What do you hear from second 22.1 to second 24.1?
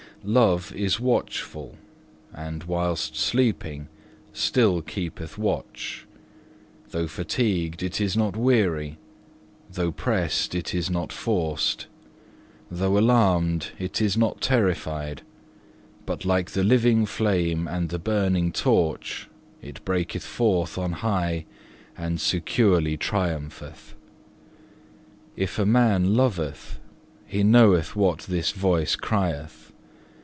securely triumpheth.